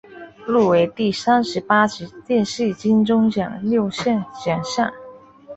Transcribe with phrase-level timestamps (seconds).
[0.47, 4.91] 入围第三十八届电视金钟奖六项奖项。